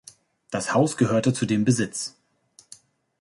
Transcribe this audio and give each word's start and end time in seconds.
Das 0.49 0.73
Haus 0.73 0.97
gehörte 0.97 1.31
zu 1.31 1.45
dem 1.45 1.63
Besitz. 1.63 2.15